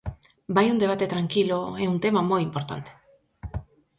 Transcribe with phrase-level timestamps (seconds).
[0.55, 2.91] Vai un debate tranquilo, é un tema moi importante.